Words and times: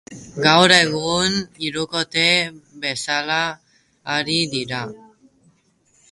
Gaur 0.43 0.71
egun 0.75 1.35
hirukote 1.65 2.23
bezala 2.85 3.37
ari 4.17 4.39
dira. 4.55 4.81